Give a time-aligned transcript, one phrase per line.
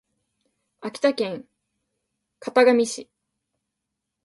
[0.79, 1.45] 秋田県
[2.39, 3.07] 潟上市